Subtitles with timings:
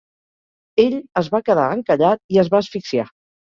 [0.83, 3.09] Ell es va quedar encallat i es va asfixiar.